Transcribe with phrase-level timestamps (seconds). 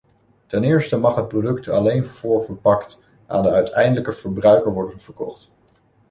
[0.47, 5.49] Ten eerste mag het product alleen voorverpakt aan de uiteindelijke verbruiker worden verkocht.